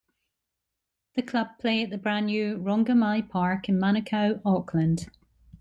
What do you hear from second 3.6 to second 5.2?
in Manukau, Auckland.